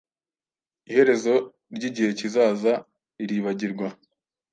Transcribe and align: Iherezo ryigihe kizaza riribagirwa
Iherezo 0.89 1.33
ryigihe 1.75 2.11
kizaza 2.19 2.73
riribagirwa 3.17 3.87